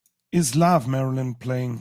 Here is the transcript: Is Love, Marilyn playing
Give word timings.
Is 0.31 0.55
Love, 0.55 0.87
Marilyn 0.87 1.35
playing 1.35 1.79